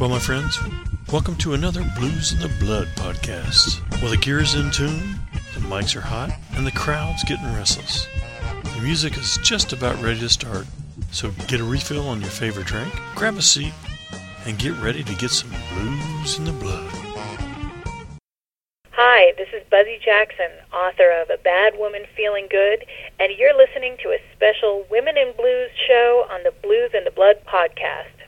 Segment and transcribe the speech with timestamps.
[0.00, 0.58] Well, my friends,
[1.12, 3.82] welcome to another Blues in the Blood podcast.
[4.00, 5.18] Well, the gear is in tune,
[5.52, 8.06] the mics are hot, and the crowd's getting restless.
[8.62, 10.66] The music is just about ready to start,
[11.12, 13.74] so get a refill on your favorite drink, grab a seat,
[14.46, 16.90] and get ready to get some Blues in the Blood.
[18.92, 22.86] Hi, this is Buzzy Jackson, author of A Bad Woman Feeling Good,
[23.18, 27.10] and you're listening to a special Women in Blues show on the Blues in the
[27.10, 28.19] Blood podcast.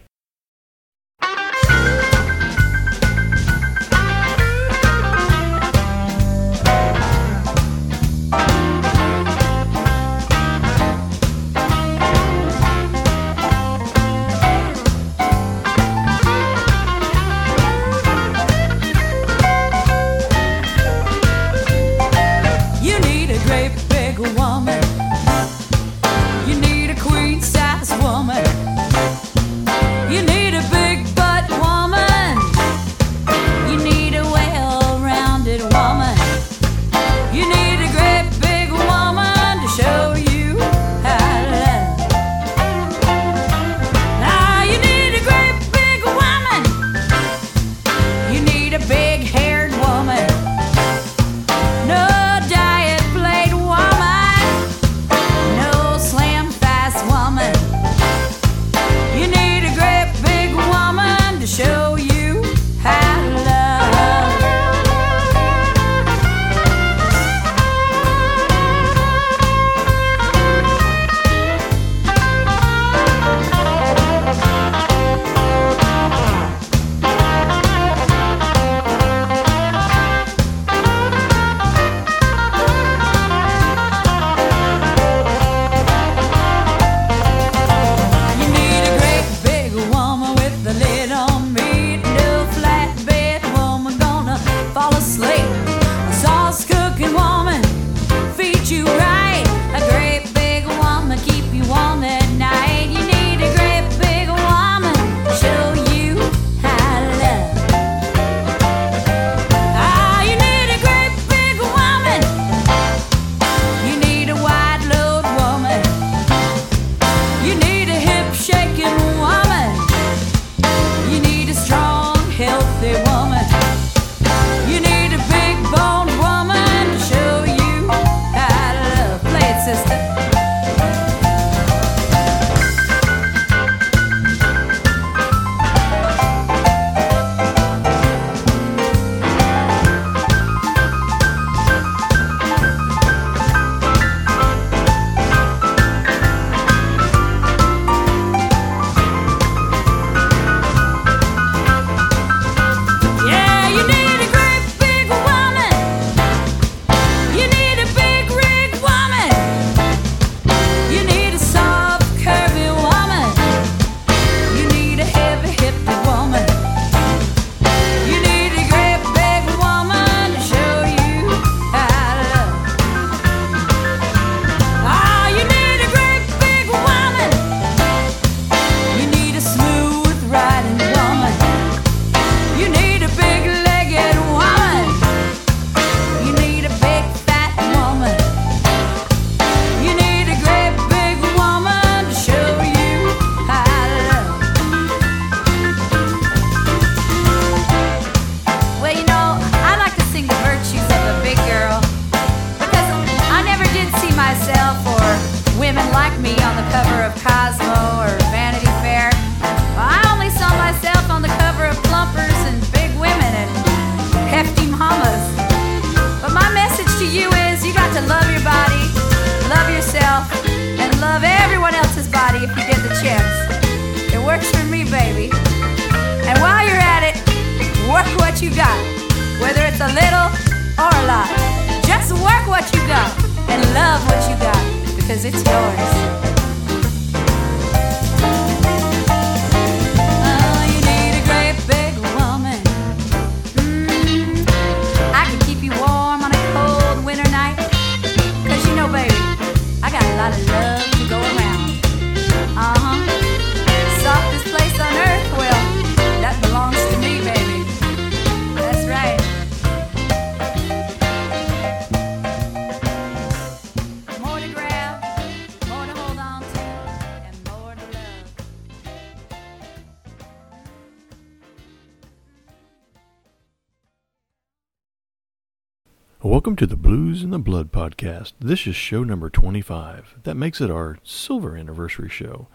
[276.24, 278.34] Welcome to the Blues and the Blood podcast.
[278.38, 280.20] This is show number 25.
[280.22, 282.46] That makes it our silver anniversary show.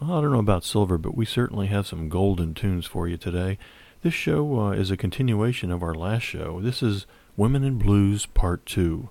[0.00, 3.18] Well, I don't know about silver, but we certainly have some golden tunes for you
[3.18, 3.58] today.
[4.00, 6.62] This show uh, is a continuation of our last show.
[6.62, 7.04] This is
[7.36, 9.10] Women in Blues Part 2.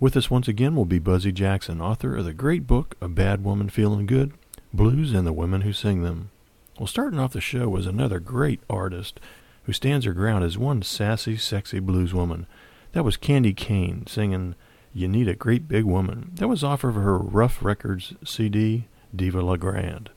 [0.00, 3.44] With us once again will be Buzzy Jackson, author of the great book A Bad
[3.44, 4.32] Woman Feeling Good
[4.74, 6.32] Blues and the Women Who Sing Them.
[6.76, 9.20] Well, starting off the show was another great artist
[9.62, 12.48] who stands her ground as one sassy, sexy blues woman.
[12.92, 14.54] That was Candy Kane singing
[14.94, 16.32] You Need a Great Big Woman.
[16.34, 20.10] That was off of her Ruf Records CD, Diva La Grande.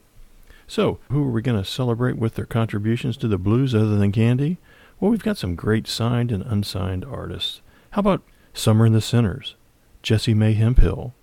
[0.68, 4.14] So, who are we going to celebrate with their contributions to the blues other than
[4.14, 4.58] Candy?
[5.00, 7.62] Well, we've got some great signed and unsigned artists.
[7.92, 8.24] How about
[8.54, 9.56] Summer and the Sinners,
[10.02, 11.14] Jessie Mae Hemphill,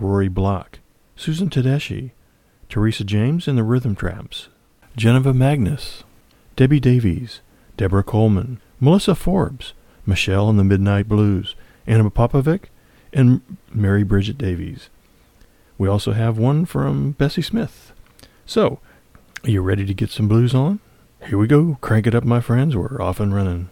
[0.00, 0.78] Rory Block,
[1.16, 2.12] Susan Tedeschi,
[2.70, 4.48] Teresa James and the Rhythm Tramps,
[4.96, 6.02] Geneva Magnus,
[6.56, 7.40] Debbie Davies,
[7.76, 9.74] Deborah Coleman, Melissa Forbes,
[10.06, 11.54] Michelle and the Midnight Blues,
[11.86, 12.64] Ana Popovic,
[13.12, 13.40] and
[13.72, 14.88] Mary Bridget Davies.
[15.78, 17.92] We also have one from Bessie Smith.
[18.46, 18.80] So,
[19.44, 20.80] are you ready to get some blues on?
[21.26, 21.78] Here we go.
[21.80, 22.76] Crank it up, my friends.
[22.76, 23.70] We're off and running.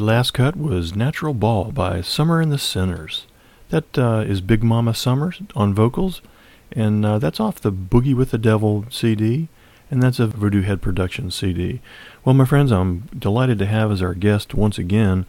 [0.00, 3.26] That last cut was Natural Ball by Summer and the Sinners.
[3.68, 6.22] That uh, is Big Mama Summer on vocals,
[6.72, 9.48] and uh, that's off the Boogie with the Devil CD,
[9.90, 11.82] and that's a Voodoo Head Productions CD.
[12.24, 15.26] Well, my friends, I'm delighted to have as our guest once again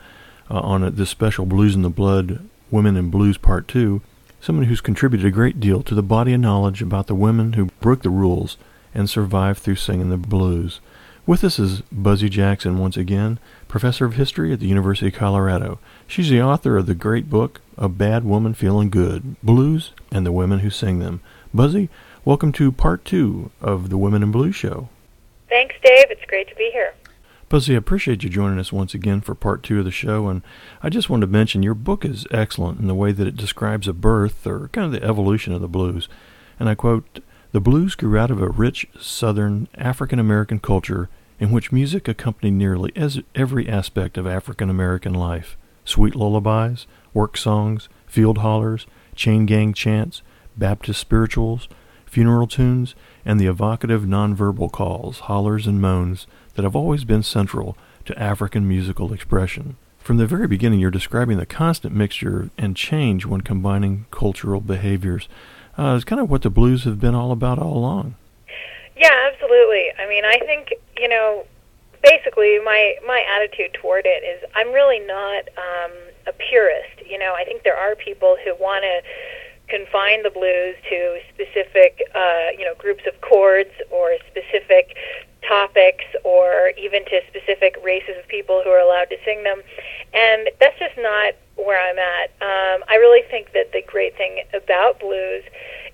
[0.49, 4.01] uh, on this special Blues in the Blood Women in Blues Part 2,
[4.39, 7.65] someone who's contributed a great deal to the body of knowledge about the women who
[7.81, 8.57] broke the rules
[8.93, 10.79] and survived through singing the blues.
[11.25, 13.37] With us is Buzzy Jackson once again,
[13.71, 15.79] professor of history at the University of Colorado.
[16.05, 20.31] She's the author of the great book, A Bad Woman Feeling Good Blues and the
[20.33, 21.21] Women Who Sing Them.
[21.53, 21.89] Buzzy,
[22.25, 24.89] welcome to part two of the Women in Blues show.
[25.47, 26.07] Thanks, Dave.
[26.09, 26.93] It's great to be here.
[27.47, 30.41] Buzzy, I appreciate you joining us once again for part two of the show, and
[30.83, 33.87] I just wanted to mention your book is excellent in the way that it describes
[33.87, 36.09] a birth or kind of the evolution of the blues.
[36.59, 37.21] And I quote,
[37.53, 41.07] The blues grew out of a rich Southern African American culture
[41.41, 42.93] in which music accompanied nearly
[43.33, 50.21] every aspect of African American life sweet lullabies, work songs, field hollers, chain gang chants,
[50.55, 51.67] Baptist spirituals,
[52.05, 52.93] funeral tunes,
[53.25, 58.67] and the evocative nonverbal calls, hollers, and moans that have always been central to African
[58.67, 59.75] musical expression.
[59.97, 65.27] From the very beginning, you're describing the constant mixture and change when combining cultural behaviors.
[65.75, 68.15] Uh, it's kind of what the blues have been all about all along.
[68.95, 69.91] Yeah, absolutely.
[69.97, 71.45] I mean, I think you know,
[72.03, 75.91] basically, my my attitude toward it is I'm really not um,
[76.27, 77.01] a purist.
[77.07, 79.01] You know, I think there are people who want to
[79.67, 84.95] confine the blues to specific, uh, you know, groups of chords or specific
[85.47, 89.61] topics or even to specific races of people who are allowed to sing them.
[90.13, 92.29] And that's just not where I'm at.
[92.41, 95.43] Um, I really think that the great thing about blues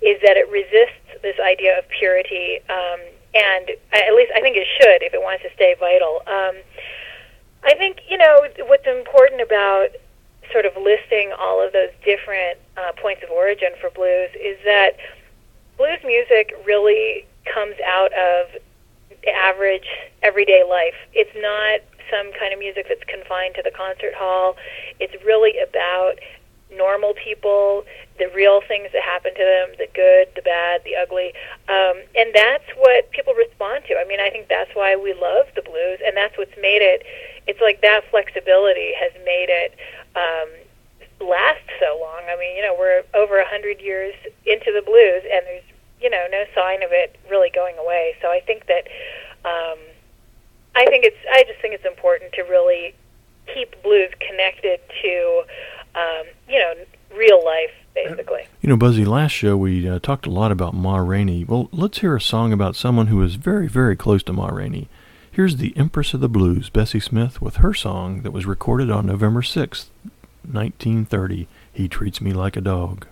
[0.01, 2.99] is that it resists this idea of purity, um,
[3.33, 6.21] and at least I think it should if it wants to stay vital.
[6.27, 6.55] Um,
[7.63, 9.89] I think, you know, what's important about
[10.51, 14.97] sort of listing all of those different uh, points of origin for blues is that
[15.77, 18.47] blues music really comes out of
[19.27, 19.87] average
[20.23, 20.95] everyday life.
[21.13, 24.55] It's not some kind of music that's confined to the concert hall.
[24.99, 26.15] It's really about
[26.71, 27.83] normal people,
[28.19, 31.33] the real things that happen to them, the good, the bad, the ugly.
[31.69, 33.95] Um, and that's what people respond to.
[33.95, 37.03] I mean, I think that's why we love the blues, and that's what's made it.
[37.47, 39.75] It's like that flexibility has made it
[40.15, 40.49] um,
[41.27, 42.21] last so long.
[42.27, 44.13] I mean, you know, we're over a hundred years
[44.45, 45.63] into the blues, and there's
[46.01, 48.15] you know no sign of it really going away.
[48.21, 48.87] So I think that
[49.45, 49.79] um,
[50.75, 52.93] I think it's I just think it's important to really
[53.53, 55.43] keep blues connected to
[55.97, 56.73] um, you know
[57.15, 58.47] real life basically.
[58.61, 61.43] You know, Buzzy, last show we uh, talked a lot about Ma Rainey.
[61.43, 64.87] Well, let's hear a song about someone who is very, very close to Ma Rainey.
[65.31, 69.05] Here's the Empress of the Blues, Bessie Smith, with her song that was recorded on
[69.05, 69.87] November 6th,
[70.43, 71.47] 1930.
[71.71, 73.07] He Treats Me Like a Dog.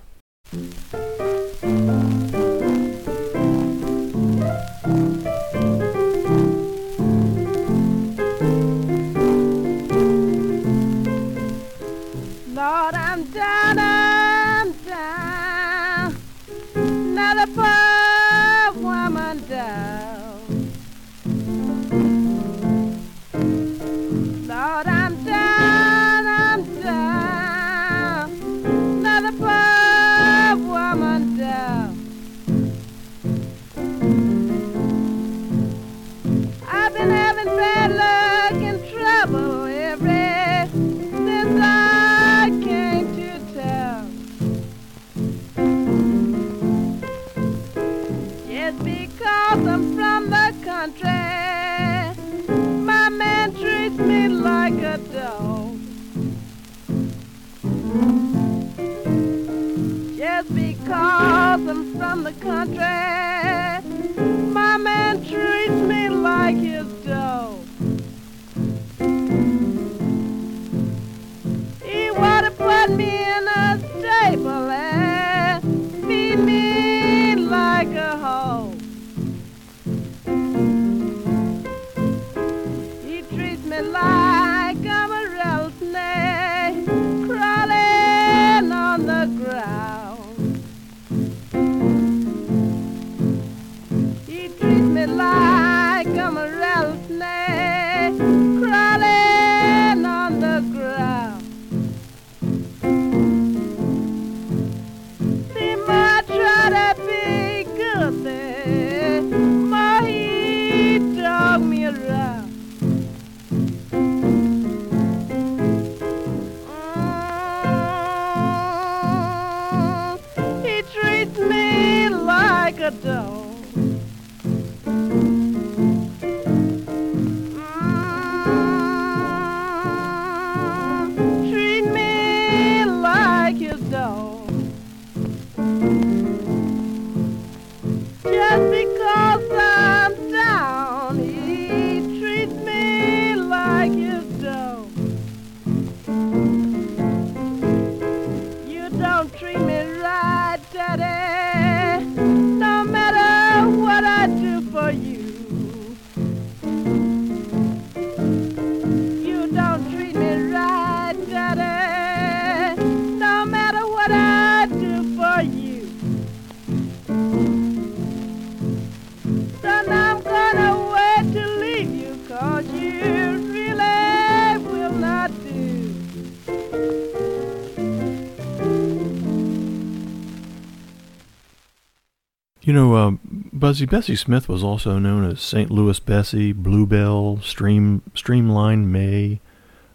[182.66, 183.12] You know, uh,
[183.54, 185.70] Buzzy Bessie Smith was also known as St.
[185.70, 189.40] Louis Bessie, Bluebell, Stream Streamline May,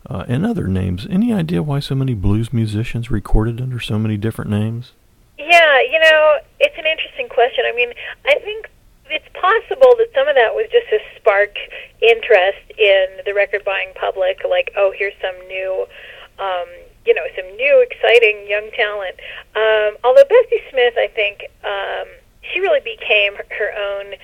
[0.09, 1.05] uh, and other names.
[1.11, 4.93] Any idea why so many blues musicians recorded under so many different names?
[5.37, 7.65] Yeah, you know, it's an interesting question.
[7.67, 7.93] I mean,
[8.25, 8.71] I think
[9.07, 11.57] it's possible that some of that was just to spark
[12.01, 15.87] interest in the record buying public, like, oh, here's some new,
[16.39, 16.69] um,
[17.05, 19.19] you know, some new exciting young talent.
[19.57, 24.15] Um, although Bessie Smith, I think, um, she really became her own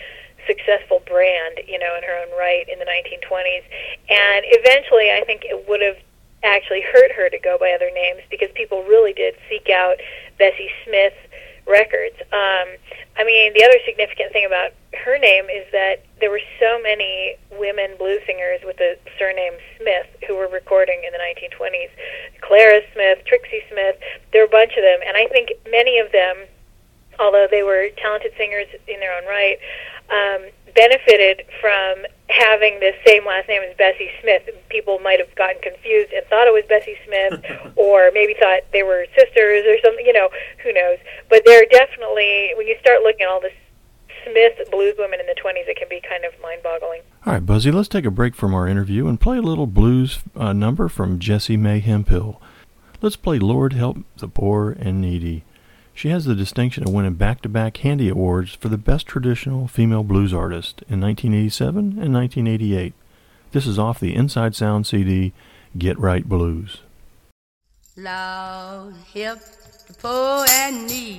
[0.47, 3.65] successful brand, you know, in her own right in the 1920s,
[4.09, 5.97] and eventually, I think it would have
[6.43, 9.97] actually hurt her to go by other names because people really did seek out
[10.39, 11.15] Bessie Smith
[11.67, 12.15] records.
[12.31, 12.79] Um,
[13.19, 17.37] I mean, the other significant thing about her name is that there were so many
[17.59, 21.91] women blues singers with the surname Smith who were recording in the 1920s.
[22.41, 23.99] Clara Smith, Trixie Smith,
[24.33, 26.47] there were a bunch of them, and I think many of them,
[27.19, 29.59] although they were talented singers in their own right,
[30.11, 34.43] um, benefited from having the same last name as Bessie Smith.
[34.69, 37.41] People might have gotten confused and thought it was Bessie Smith,
[37.77, 40.05] or maybe thought they were sisters or something.
[40.05, 40.29] You know,
[40.63, 40.99] who knows?
[41.29, 43.53] But there are definitely when you start looking at all the
[44.27, 47.03] Smith blues women in the 20s, it can be kind of mind-boggling.
[47.25, 50.19] All right, Buzzy, let's take a break from our interview and play a little blues
[50.35, 52.43] uh, number from Jessie Mae Hemphill.
[53.01, 55.45] Let's play Lord Help the Poor and Needy.
[55.97, 59.67] She has the distinction of winning back to back Handy Awards for the Best Traditional
[59.67, 62.93] Female Blues Artist in 1987 and 1988.
[63.53, 65.33] This is off the Inside Sound CD,
[65.79, 66.83] Get Right Blues.
[67.97, 69.41] Lord, help
[69.89, 71.17] the poor and needy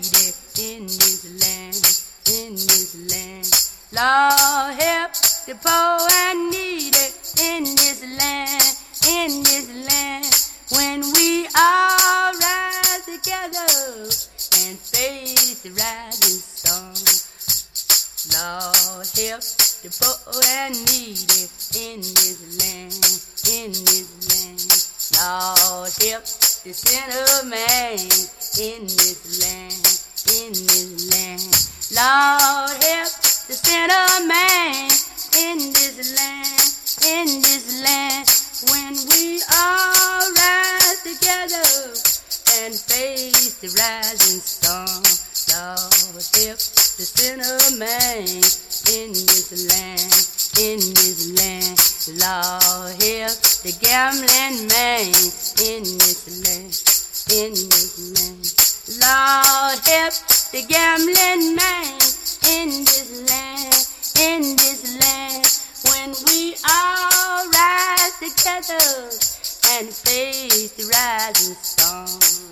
[0.61, 3.49] in this land, in this land.
[3.91, 5.13] Lord, help
[5.47, 6.97] the poor and needy
[7.41, 8.77] in this land,
[9.09, 10.27] in this land.
[10.69, 14.36] When we all rise together
[14.67, 16.91] and face the rising sun.
[18.35, 19.43] Lord, help
[19.79, 21.47] the poor and needy
[21.79, 22.99] in this land,
[23.47, 24.59] in this land.
[25.15, 26.27] Lord, help
[26.67, 27.95] the sinner man
[28.59, 29.87] in this land,
[30.35, 31.47] in this land.
[31.95, 33.13] Lord, help
[33.47, 34.91] the sinner man
[35.39, 36.59] in this land,
[37.07, 38.27] in this land.
[38.67, 42.16] When we all rise together
[42.63, 44.87] and face the rising sun.
[45.53, 46.59] Lord, help
[46.97, 48.25] the sinner man
[48.89, 50.11] in this land,
[50.57, 51.77] in this land.
[52.17, 55.07] Lord, help the gambling man
[55.63, 56.73] in this land,
[57.29, 58.45] in this land.
[59.01, 60.13] Lord, help
[60.51, 61.99] the gambling man
[62.47, 63.75] in this land,
[64.17, 65.45] in this land.
[65.89, 69.37] When we all rise together
[69.77, 72.46] and face the rising sun.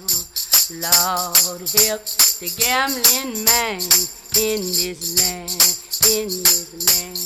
[0.71, 2.05] Lord, help
[2.41, 3.81] the gambling man
[4.33, 5.51] in this land,
[6.09, 7.21] in this land.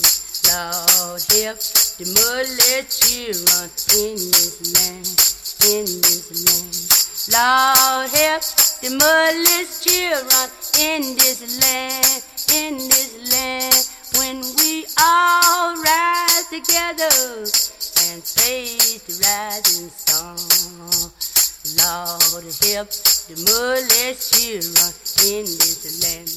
[0.51, 1.59] Lord, help
[1.95, 5.07] the muddy children in this land,
[5.71, 6.99] in this land.
[7.31, 8.43] Lord, help
[8.81, 10.49] the mudless children
[10.79, 13.87] in this land, in this land.
[14.17, 17.45] When we all rise together
[18.09, 21.11] and face the rising sun.
[21.77, 22.89] Lord, help
[23.29, 24.89] the motherless children
[25.21, 26.29] in this land,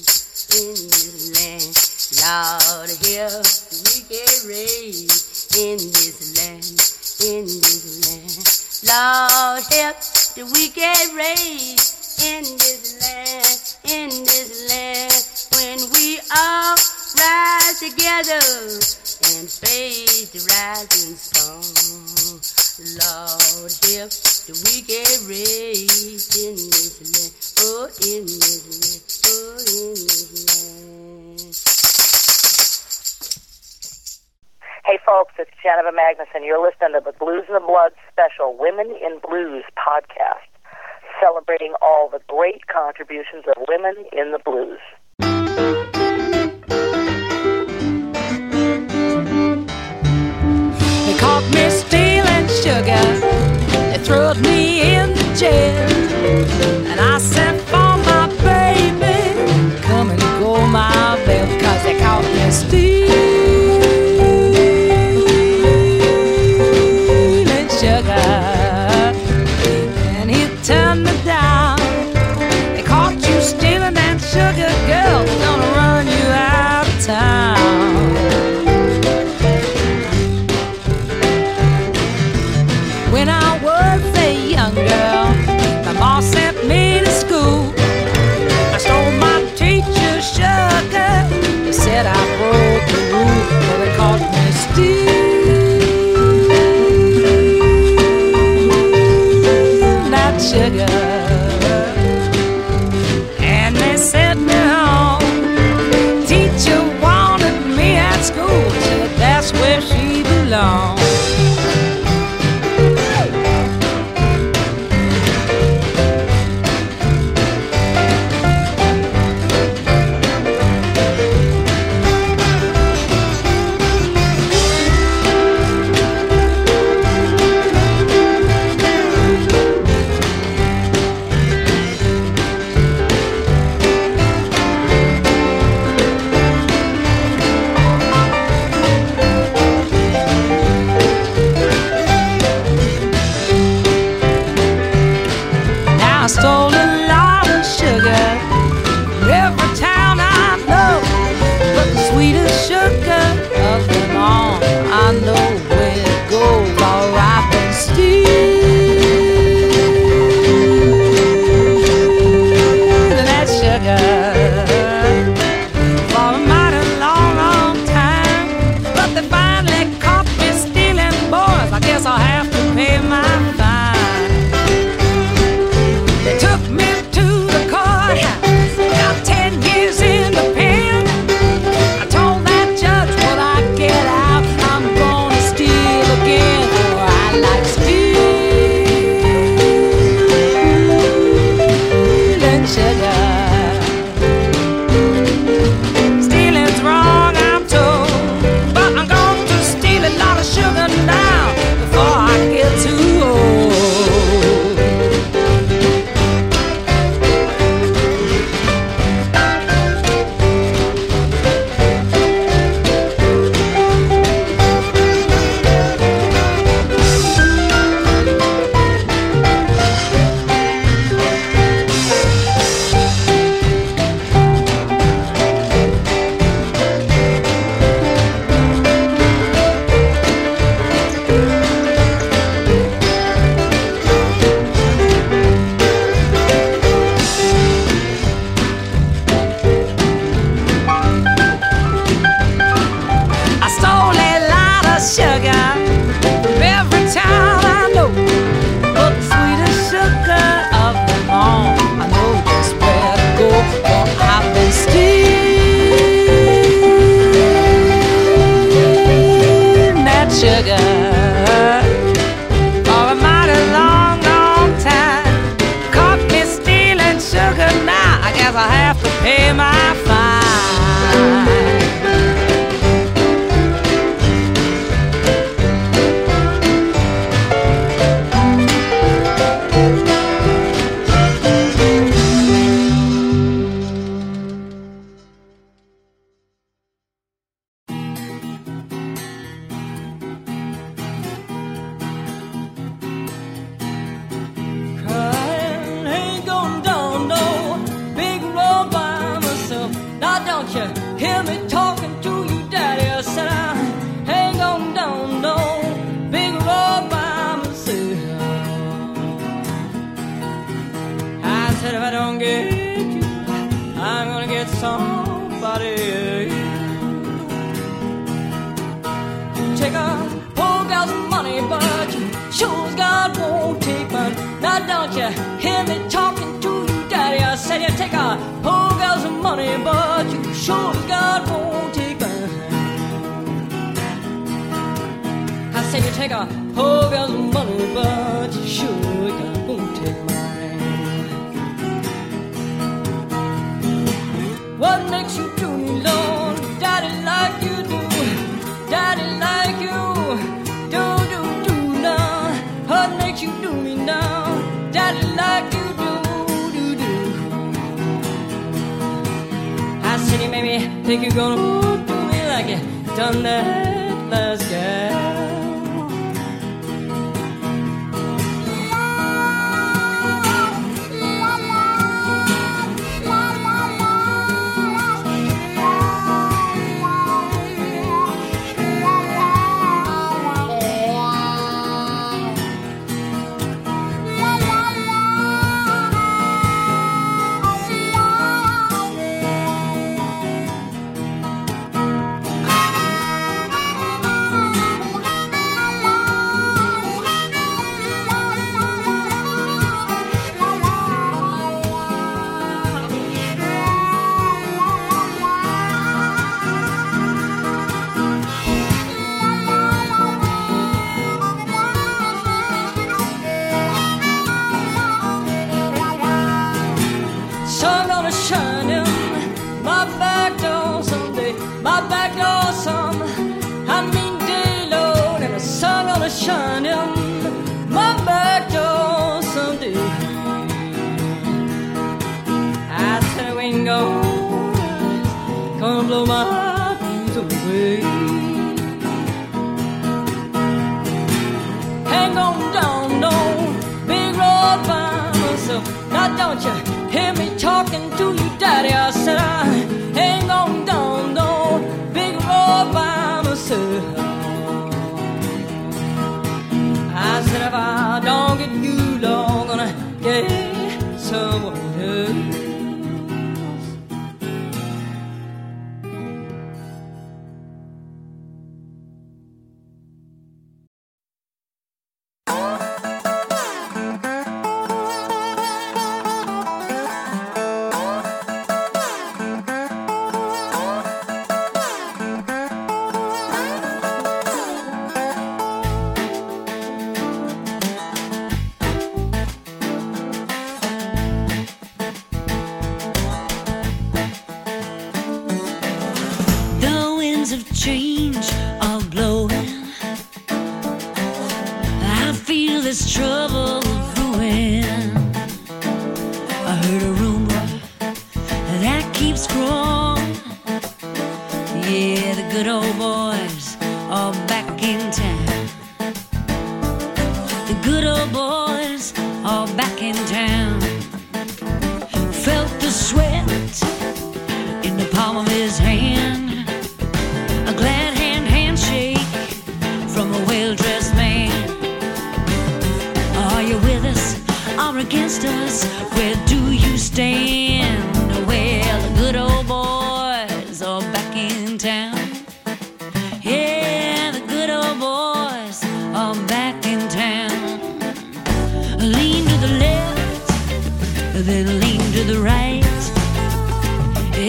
[0.52, 1.72] in this land.
[2.20, 6.68] Lord, help the wicked race in this land,
[7.24, 8.44] in this land.
[8.84, 9.96] Lord, help
[10.36, 15.12] the wicked race in this land, in this land.
[15.56, 16.76] When we all
[17.16, 18.42] rise together
[19.38, 22.11] and fade the rising sun.
[22.78, 24.08] Lord, help
[24.48, 31.52] the wicked race in this land, oh, in this land, oh, in this land.
[34.86, 36.46] Hey folks, it's Geneva Magnuson.
[36.46, 40.48] You're listening to the Blues in the Blood special Women in Blues podcast,
[41.20, 44.80] celebrating all the great contributions of women in the blues.
[51.22, 51.91] caught me stealing
[52.62, 53.02] sugar.
[53.90, 55.88] They threw me in the jail.
[56.86, 57.11] And I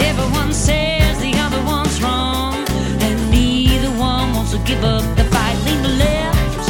[0.01, 2.55] Everyone says the other one's wrong,
[3.01, 5.55] and neither one wants to give up the fight.
[5.65, 6.65] Lean to left,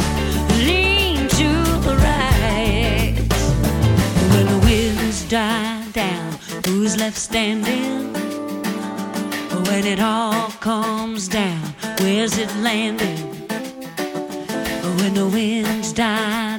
[0.66, 1.50] lean to
[1.86, 3.14] the right.
[4.32, 6.32] When the winds die down,
[6.66, 8.12] who's left standing?
[9.68, 13.18] When it all comes down, where's it landing?
[14.98, 16.53] When the winds die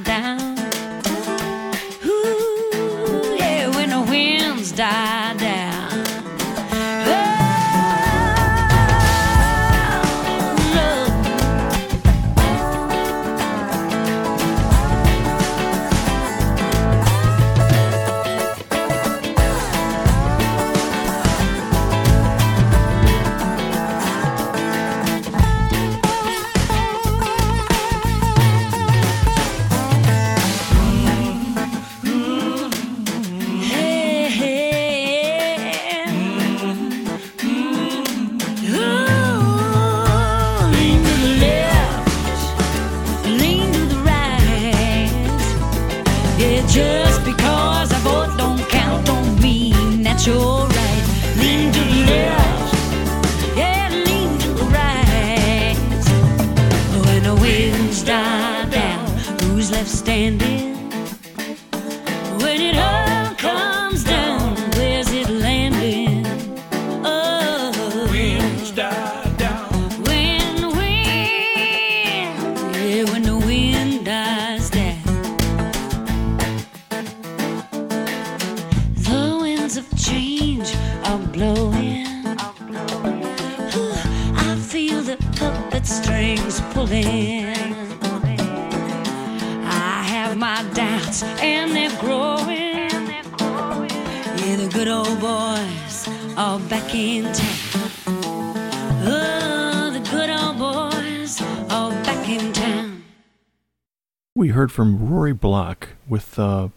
[105.26, 106.68] Rory Block with uh,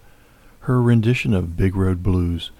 [0.60, 2.50] her rendition of Big Road Blues.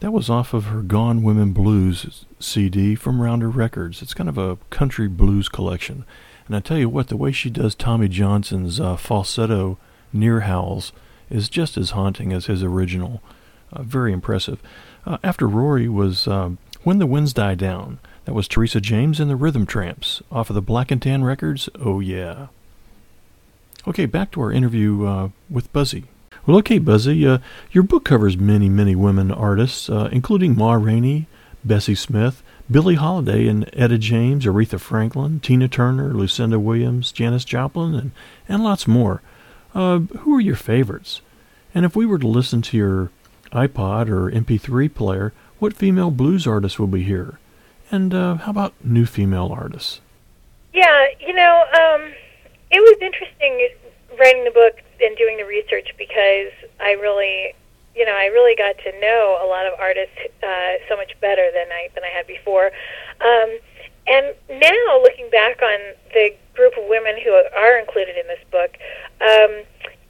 [0.00, 4.02] That was off of her Gone Women Blues CD from Rounder Records.
[4.02, 6.04] It's kind of a country blues collection.
[6.46, 9.78] And I tell you what, the way she does Tommy Johnson's uh, falsetto
[10.12, 10.92] near howls
[11.30, 13.22] is just as haunting as his original.
[13.72, 14.60] Uh, very impressive.
[15.06, 18.00] Uh, after Rory was um, When the Winds Die Down.
[18.26, 21.70] That was Teresa James and the Rhythm Tramps off of the Black and Tan Records.
[21.82, 22.48] Oh, yeah.
[23.86, 26.04] Okay, back to our interview uh, with Buzzy.
[26.46, 27.38] Well, okay, Buzzy, uh,
[27.70, 31.26] your book covers many, many women artists, uh, including Ma Rainey,
[31.64, 37.94] Bessie Smith, Billie Holiday, and Etta James, Aretha Franklin, Tina Turner, Lucinda Williams, Janis Joplin,
[37.94, 38.10] and,
[38.48, 39.22] and lots more.
[39.74, 41.20] Uh, who are your favorites?
[41.74, 43.10] And if we were to listen to your
[43.52, 47.38] iPod or MP3 player, what female blues artists will be here?
[47.90, 50.00] And uh, how about new female artists?
[50.72, 52.12] Yeah, you know, um,
[52.70, 53.68] it was interesting
[54.18, 57.54] writing the book and doing the research because I really,
[57.94, 61.50] you know, I really got to know a lot of artists uh, so much better
[61.52, 62.70] than I than I had before.
[63.20, 63.58] Um,
[64.08, 65.78] and now, looking back on
[66.14, 68.76] the group of women who are included in this book,
[69.20, 69.62] um,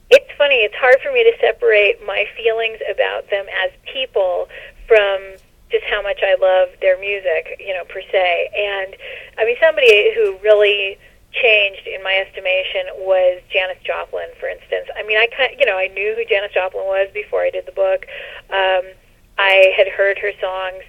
[0.09, 0.63] it's funny.
[0.63, 4.47] It's hard for me to separate my feelings about them as people
[4.87, 5.35] from
[5.69, 8.49] just how much I love their music, you know, per se.
[8.55, 8.95] And
[9.37, 10.97] I mean, somebody who really
[11.31, 14.89] changed in my estimation was Janis Joplin, for instance.
[14.97, 17.65] I mean, I kind, you know, I knew who Janis Joplin was before I did
[17.65, 18.05] the book.
[18.49, 18.89] Um,
[19.37, 20.83] I had heard her songs,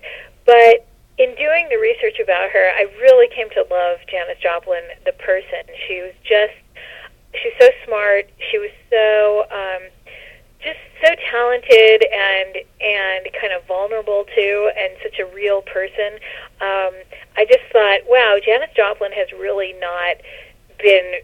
[0.47, 0.87] but
[1.19, 5.69] in doing the research about her, I really came to love Janis Joplin, the person.
[5.87, 6.57] She was just,
[7.37, 8.31] she's so smart.
[8.51, 9.45] She was so.
[9.53, 9.83] Um,
[10.63, 16.21] just so talented and and kind of vulnerable too, and such a real person.
[16.61, 16.93] Um,
[17.37, 20.17] I just thought, wow, Janis Joplin has really not
[20.79, 21.21] been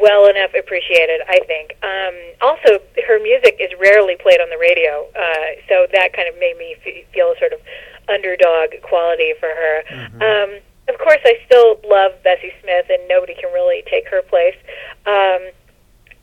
[0.00, 1.20] well enough appreciated.
[1.28, 1.76] I think.
[1.82, 6.38] Um, also, her music is rarely played on the radio, uh, so that kind of
[6.40, 7.60] made me f- feel a sort of
[8.08, 9.82] underdog quality for her.
[10.24, 14.56] Um, of course, I still love Bessie Smith, and nobody can really take her place.
[15.06, 15.52] Um,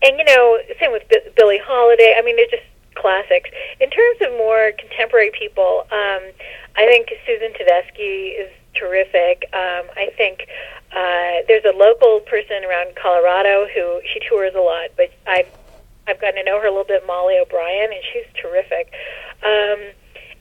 [0.01, 2.15] and you know, same with B- Billie Holiday.
[2.17, 3.49] I mean, they're just classics.
[3.79, 6.21] In terms of more contemporary people, um,
[6.75, 9.49] I think Susan Tedeschi is terrific.
[9.53, 10.47] Um, I think
[10.91, 15.49] uh, there's a local person around Colorado who she tours a lot, but I've
[16.07, 18.93] I've gotten to know her a little bit, Mollie O'Brien, and she's terrific.
[19.43, 19.91] Um,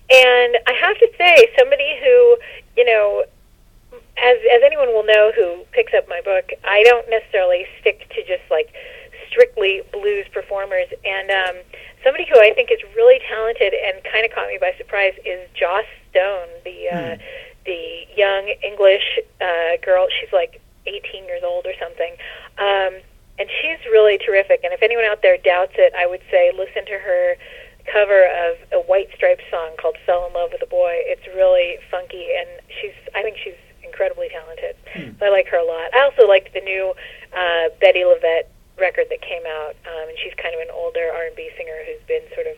[0.08, 2.38] and I have to say, somebody who
[2.76, 3.24] you know
[3.92, 8.22] as as anyone will know who picks up my book, I don't necessarily stick to
[8.24, 8.72] just like
[9.36, 10.88] strictly blues performers.
[11.04, 11.56] And um,
[12.02, 15.44] somebody who I think is really talented and kind of caught me by surprise is
[15.52, 17.16] Joss Stone, the uh,
[17.66, 20.06] the young English uh, girl.
[20.08, 22.16] She's like 18 years old or something.
[22.56, 23.02] Um,
[23.38, 24.64] and she's really terrific.
[24.64, 27.36] And if anyone out there doubts it, I would say listen to her
[27.92, 31.76] cover of a White Stripes song called "Fell in Love with a Boy." It's really
[31.90, 32.48] funky, and
[32.80, 34.76] she's I think she's incredibly talented.
[35.20, 35.92] So I like her a lot.
[35.94, 36.94] I also liked the new
[37.32, 41.50] uh, Bettye LaVette record that came out, um, and she's kind of an older R&B
[41.56, 42.56] singer who's been sort of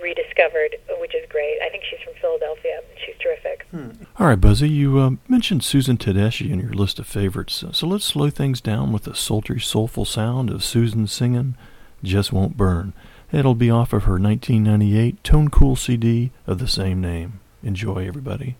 [0.00, 1.58] rediscovered, which is great.
[1.62, 2.82] I think she's from Philadelphia.
[3.04, 3.66] She's terrific.
[4.18, 7.86] All right, Buzzy, you uh, mentioned Susan Tedeschi in your list of favorites, uh, so
[7.86, 11.56] let's slow things down with the sultry, soulful sound of Susan singing
[12.02, 12.92] Just Won't Burn.
[13.32, 17.40] It'll be off of her 1998 Tone Cool CD of the same name.
[17.62, 18.56] Enjoy, everybody.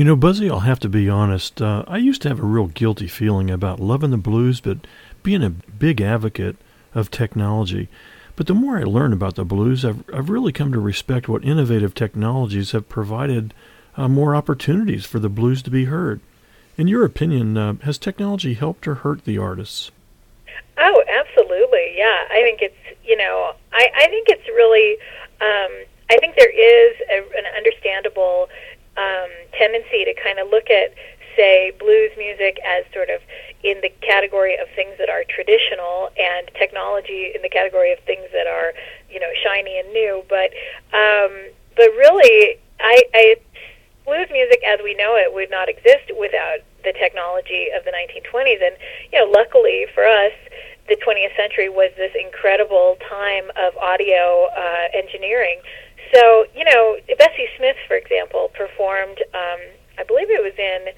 [0.00, 1.60] You know, Buzzy, I'll have to be honest.
[1.60, 4.78] Uh, I used to have a real guilty feeling about loving the blues, but
[5.22, 6.56] being a big advocate
[6.94, 7.86] of technology.
[8.34, 11.44] But the more I learn about the blues, I've, I've really come to respect what
[11.44, 13.52] innovative technologies have provided
[13.94, 16.20] uh, more opportunities for the blues to be heard.
[16.78, 19.90] In your opinion, uh, has technology helped or hurt the artists?
[20.78, 21.92] Oh, absolutely.
[21.98, 24.96] Yeah, I think it's you know I I think it's really
[25.42, 28.48] um, I think there is a, an understandable
[29.00, 30.92] um, tendency to kind of look at
[31.36, 33.20] say blues music as sort of
[33.62, 38.26] in the category of things that are traditional and technology in the category of things
[38.32, 38.72] that are
[39.08, 40.22] you know shiny and new.
[40.28, 40.52] But
[40.92, 41.32] um,
[41.76, 43.36] but really, I, I
[44.04, 48.60] blues music as we know it would not exist without the technology of the 1920s.
[48.60, 48.76] And
[49.12, 50.32] you know, luckily for us,
[50.88, 55.60] the 20th century was this incredible time of audio uh, engineering.
[56.14, 59.18] So you know, Bessie Smith, for example, performed.
[59.34, 59.60] Um,
[59.98, 60.92] I believe it was in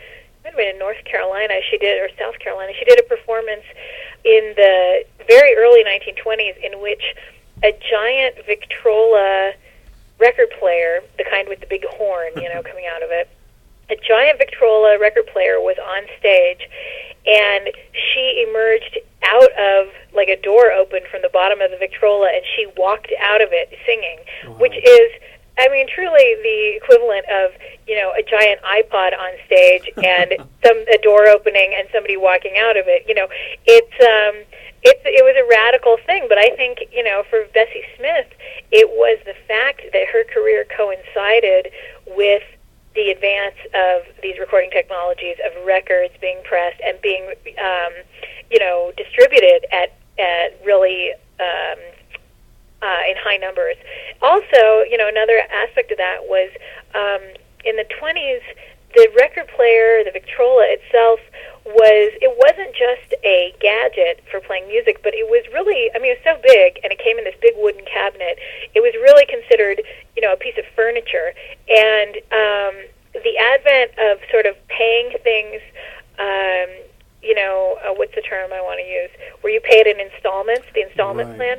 [0.44, 1.54] might have been in North Carolina.
[1.70, 2.72] She did or South Carolina.
[2.78, 3.62] She did a performance
[4.24, 7.02] in the very early 1920s in which
[7.62, 9.52] a giant Victrola
[10.18, 13.28] record player, the kind with the big horn, you know, coming out of it.
[13.90, 16.68] A giant Victrola record player was on stage,
[17.26, 22.30] and she emerged out of like a door opened from the bottom of the Victrola,
[22.34, 24.18] and she walked out of it singing,
[24.58, 25.10] which is
[25.58, 27.52] I mean, truly the equivalent of
[27.86, 32.56] you know a giant iPod on stage and some a door opening and somebody walking
[32.58, 33.04] out of it.
[33.06, 33.28] You know,
[33.66, 34.44] it's um,
[34.82, 38.28] it's it was a radical thing, but I think you know for Bessie Smith,
[38.70, 41.70] it was the fact that her career coincided
[42.16, 42.42] with
[42.94, 47.26] the advance of these recording technologies of records being pressed and being
[47.58, 47.92] um,
[48.50, 51.78] you know distributed at at really um,
[52.82, 53.76] uh, in high numbers.
[54.20, 56.50] Also, you know, another aspect of that was
[56.94, 57.22] um,
[57.64, 58.42] in the 20s,
[58.94, 61.20] the record player, the Victrola itself,
[61.64, 66.12] was it wasn't just a gadget for playing music, but it was really I mean
[66.12, 68.38] it was so big and it came in this big wooden cabinet.
[68.74, 69.82] It was really considered
[70.16, 71.32] you know a piece of furniture,
[71.68, 72.74] and um,
[73.14, 75.62] the advent of sort of paying things.
[76.18, 76.68] Um,
[77.22, 79.10] you know, uh, what's the term I want to use?
[79.42, 81.36] Where you pay it in installments, the installment Right.
[81.38, 81.58] plan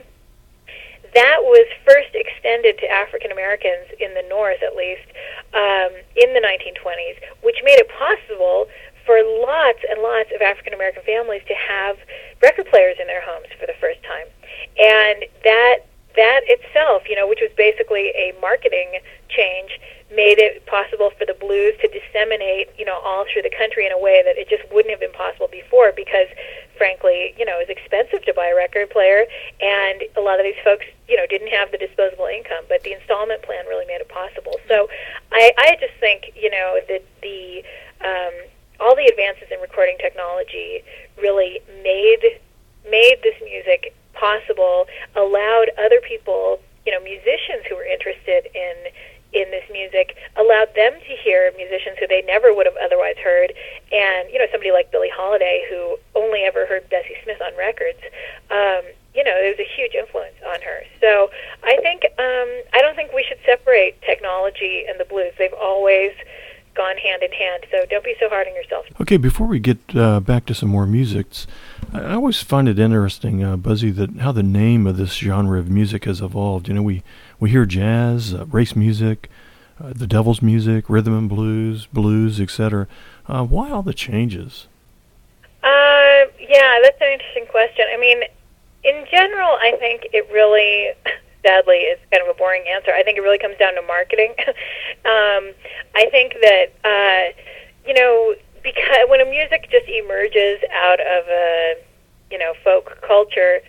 [1.14, 5.06] that was first extended to African Americans in the North, at least,
[5.54, 8.68] um, in the 1920s, which made it possible
[9.06, 11.98] for lots and lots of African American families to have
[12.42, 14.28] record players in their homes for the first time,
[14.80, 15.86] and that
[16.16, 19.00] that itself, you know, which was basically a marketing
[19.30, 19.80] change,
[20.14, 23.92] made it possible for the blues to disseminate, you know, all through the country in
[23.92, 26.28] a way that it just wouldn't have been possible before because
[26.78, 29.26] frankly, you know, it was expensive to buy a record player
[29.62, 32.94] and a lot of these folks, you know, didn't have the disposable income, but the
[32.94, 34.60] installment plan really made it possible.
[34.68, 34.90] So
[35.32, 37.64] I, I just think, you know, that the
[38.02, 38.34] um,
[38.80, 40.84] all the advances in recording technology
[41.22, 42.42] really made
[42.90, 44.86] made this music possible,
[45.16, 48.92] allowed other people, you know, musicians who were interested in
[49.34, 53.52] in this music, allowed them to hear musicians who they never would have otherwise heard,
[53.92, 58.00] and you know, somebody like Billie Holiday who only ever heard Bessie Smith on records.
[58.52, 58.84] Um,
[59.16, 60.82] you know, there was a huge influence on her.
[61.00, 61.30] So
[61.64, 65.34] I think um, I don't think we should separate technology and the blues.
[65.38, 66.12] They've always
[66.76, 67.66] gone hand in hand.
[67.72, 68.86] So don't be so hard on yourself.
[69.02, 71.28] Okay, before we get uh, back to some more music,
[71.94, 75.70] I always find it interesting, uh, Buzzy, that how the name of this genre of
[75.70, 76.68] music has evolved.
[76.68, 77.04] You know, we,
[77.40, 79.30] we hear jazz, uh, race music,
[79.80, 82.88] uh, the devil's music, rhythm and blues, blues, etc.
[83.28, 84.68] Uh, why all the changes?
[85.62, 87.86] Uh, yeah, that's an interesting question.
[87.94, 88.24] I mean,
[88.84, 90.94] in general, I think it really,
[91.46, 92.92] sadly, is kind of a boring answer.
[92.92, 94.34] I think it really comes down to marketing.
[95.06, 95.54] um,
[95.96, 97.40] I think that, uh,
[97.88, 98.34] you know,
[98.64, 101.76] because when a music just emerges out of a,
[102.32, 103.60] you know, folk culture,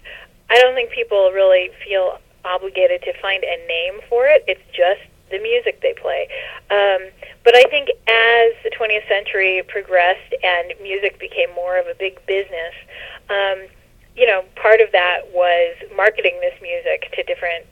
[0.50, 4.44] I don't think people really feel obligated to find a name for it.
[4.46, 6.28] It's just the music they play.
[6.70, 7.10] Um,
[7.42, 12.24] but I think as the 20th century progressed and music became more of a big
[12.26, 12.74] business,
[13.30, 13.66] um,
[14.16, 17.66] you know, part of that was marketing this music to different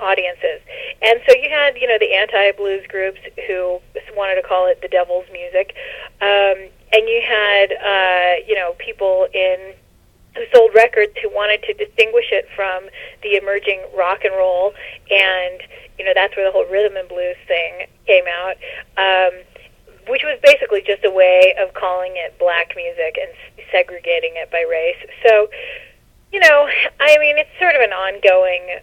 [0.00, 0.60] audiences.
[1.02, 3.80] And so you had, you know, the anti-blues groups who
[4.16, 5.74] wanted to call it the devil's music.
[6.20, 9.74] Um, and you had, uh, you know, people in
[10.38, 12.88] who sold records who wanted to distinguish it from
[13.22, 14.72] the emerging rock and roll,
[15.10, 15.62] and
[15.98, 18.56] you know that's where the whole rhythm and blues thing came out,
[18.96, 19.32] um,
[20.06, 23.30] which was basically just a way of calling it black music and
[23.72, 24.96] segregating it by race.
[25.26, 25.48] So,
[26.32, 26.68] you know,
[27.00, 28.78] I mean, it's sort of an ongoing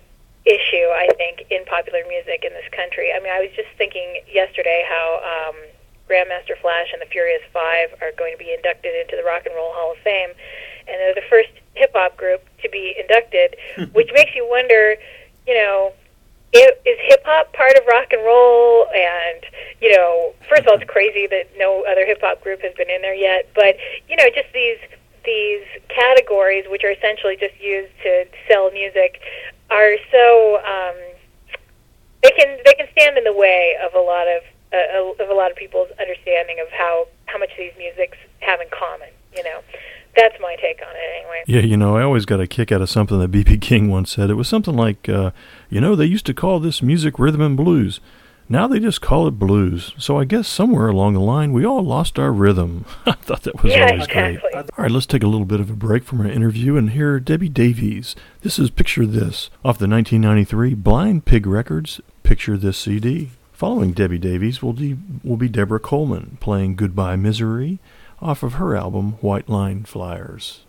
[0.46, 3.12] issue, I think, in popular music in this country.
[3.14, 5.56] I mean, I was just thinking yesterday how um,
[6.10, 9.56] Grandmaster Flash and the Furious Five are going to be inducted into the Rock and
[9.56, 10.30] Roll Hall of Fame,
[10.88, 13.56] and they're the first hip hop group to be inducted,
[13.94, 14.96] which makes you wonder,
[15.48, 15.94] you know,
[16.54, 18.88] i- is hip hop part of rock and roll?
[18.94, 19.42] And
[19.82, 22.90] you know, first of all, it's crazy that no other hip hop group has been
[22.90, 23.50] in there yet.
[23.56, 23.78] But
[24.08, 24.78] you know, just these
[25.26, 29.20] these categories, which are essentially just used to sell music,
[29.70, 30.96] are so um,
[32.24, 34.44] they can they can stand in the way of a lot of
[34.74, 38.68] uh, of a lot of people's understanding of how how much these musics have in
[38.70, 39.10] common.
[39.36, 39.62] You know,
[40.16, 41.44] that's my take on it anyway.
[41.46, 43.58] Yeah, you know, I always got a kick out of something that B.B.
[43.58, 44.30] King once said.
[44.30, 45.32] It was something like, uh,
[45.70, 48.00] you know, they used to call this music rhythm and blues.
[48.48, 49.94] Now they just call it blues.
[49.98, 52.86] So I guess somewhere along the line we all lost our rhythm.
[53.06, 54.40] I thought that was Yeah, always great.
[54.54, 57.20] All right, let's take a little bit of a break from our interview and hear
[57.20, 58.16] Debbie Davies.
[58.42, 63.32] This is Picture This off the 1993 Blind Pig Records Picture This CD.
[63.52, 67.80] Following Debbie Davies will, de- will be Deborah Coleman playing Goodbye Misery
[68.22, 70.65] off of her album White Line Flyers.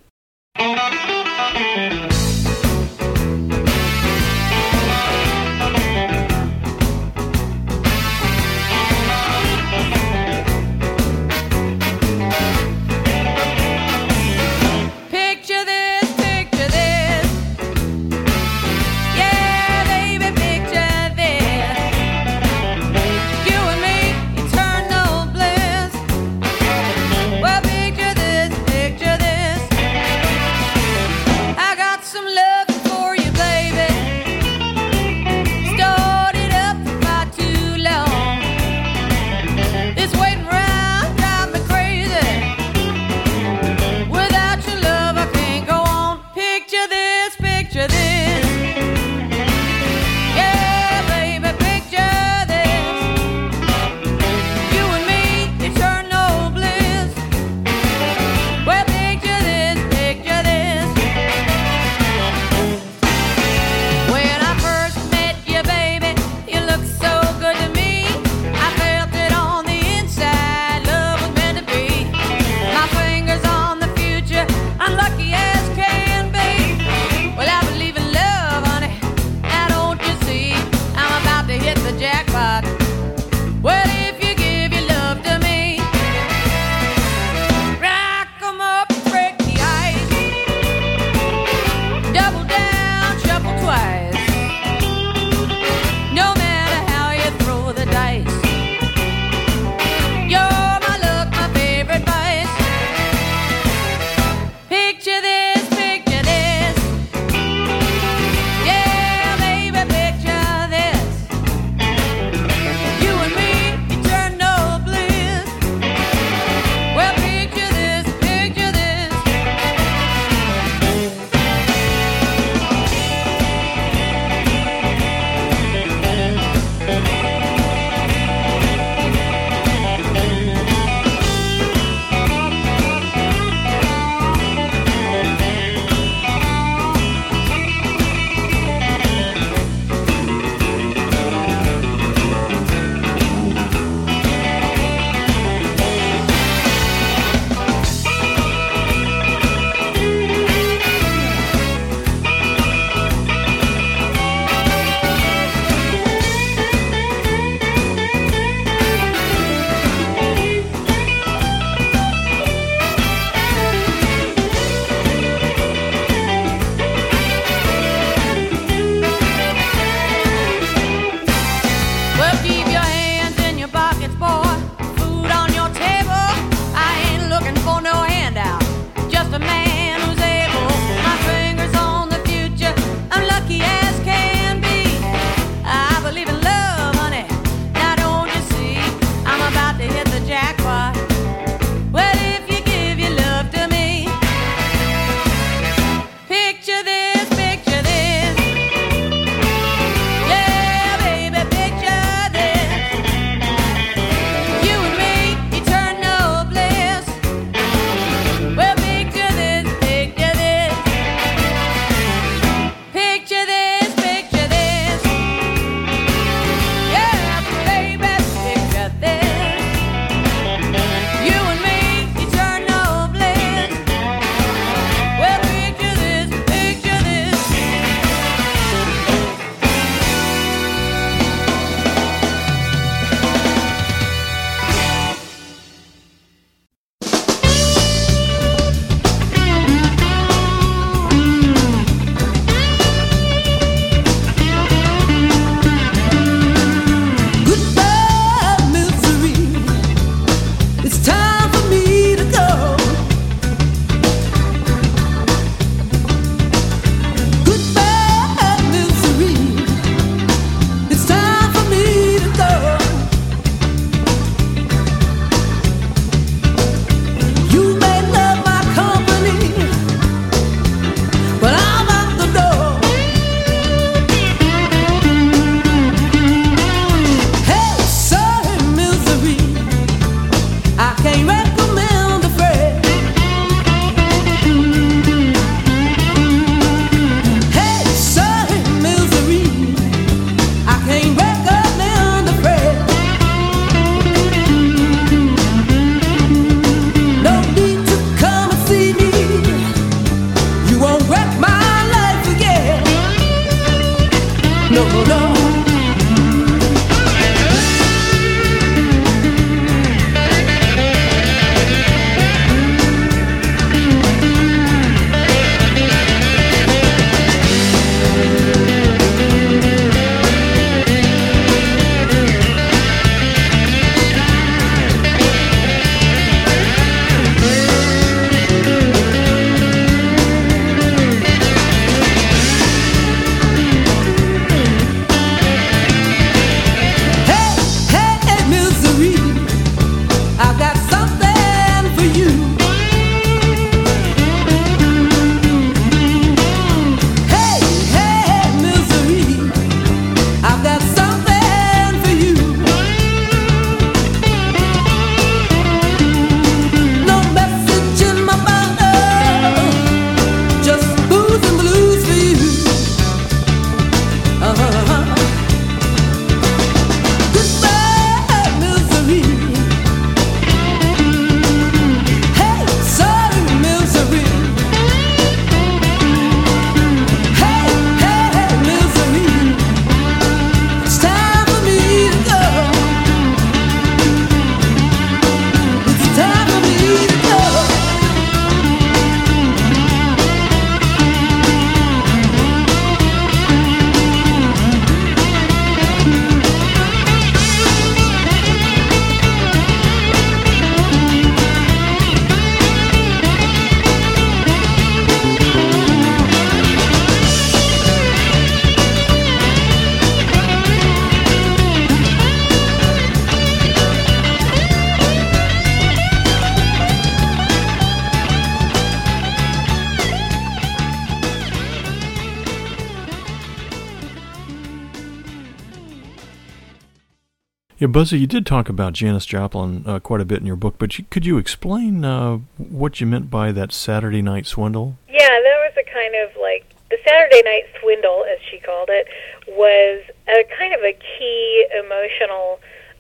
[427.86, 430.74] Yeah, Buzzy, you did talk about Janis Joplin uh, quite a bit in your book,
[430.76, 434.98] but could you explain uh, what you meant by that Saturday night swindle?
[435.08, 439.06] Yeah, that was a kind of like the Saturday night swindle, as she called it,
[439.46, 442.58] was a kind of a key emotional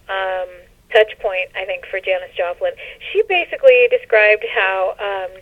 [0.08, 0.46] um,
[0.92, 2.70] touch point, I think, for Janis Joplin.
[3.10, 5.40] She basically described how um,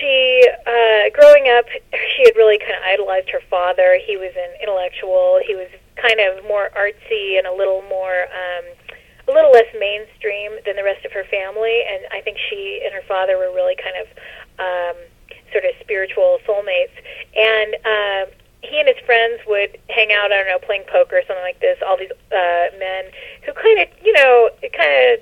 [0.00, 4.00] she, uh, growing up, she had really kind of idolized her father.
[4.06, 5.38] He was an intellectual.
[5.46, 8.64] He was kind of more artsy and a little more, um,
[9.28, 11.82] a little less mainstream than the rest of her family.
[11.88, 14.06] And I think she and her father were really kind of
[14.58, 14.96] um,
[15.52, 16.94] sort of spiritual soulmates.
[17.34, 18.30] And uh,
[18.62, 21.60] he and his friends would hang out, I don't know, playing poker or something like
[21.60, 21.78] this.
[21.86, 23.04] All these uh, men
[23.44, 25.20] who kind of, you know, kind of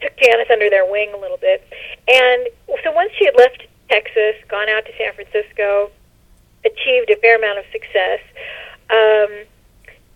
[0.00, 1.66] took Janis under their wing a little bit.
[2.08, 2.48] And
[2.82, 5.90] so once she had left Texas, gone out to San Francisco,
[6.64, 8.20] achieved a fair amount of success,
[8.90, 9.44] um,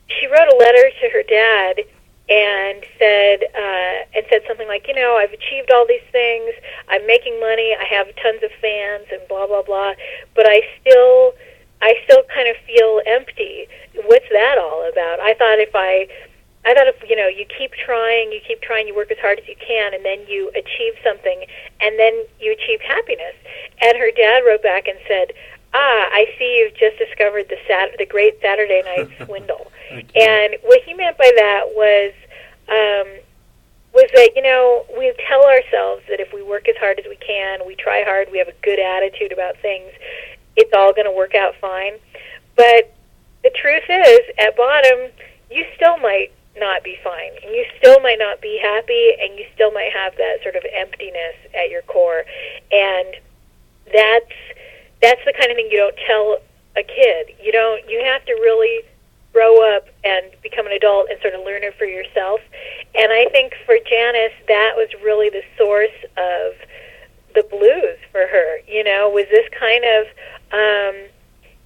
[0.09, 1.85] she wrote a letter to her dad
[2.29, 6.53] and said uh, and said something like, you know, I've achieved all these things,
[6.89, 9.93] I'm making money, I have tons of fans, and blah blah blah,
[10.35, 11.35] but I still
[11.83, 13.69] I still kind of feel empty.
[14.07, 15.21] What's that all about?
[15.21, 16.09] I thought if I
[16.65, 19.39] I thought if you know you keep trying, you keep trying, you work as hard
[19.39, 21.45] as you can, and then you achieve something,
[21.81, 23.37] and then you achieve happiness.
[23.83, 25.37] And her dad wrote back and said,
[25.75, 30.83] "Ah, I see you've just discovered the sat- the great Saturday night swindle." and what
[30.83, 32.13] he meant by that was
[32.69, 33.21] um,
[33.93, 37.17] was that you know we tell ourselves that if we work as hard as we
[37.17, 39.91] can, we try hard, we have a good attitude about things,
[40.57, 41.95] it's all going to work out fine.
[42.57, 42.95] But
[43.43, 45.11] the truth is, at bottom,
[45.51, 49.45] you still might not be fine, and you still might not be happy, and you
[49.55, 52.25] still might have that sort of emptiness at your core,
[52.71, 53.17] and
[53.93, 54.33] that's
[55.05, 56.41] that's the kind of thing you don't tell
[56.77, 57.37] a kid.
[57.37, 57.85] You don't.
[57.89, 58.81] You have to really
[59.35, 62.41] grow up and become an adult and sort of learn it for yourself.
[62.95, 66.55] And I think for Janis, that was really the source of
[67.35, 68.59] the blues for her.
[68.67, 70.07] You know, was this kind of
[70.55, 70.97] um,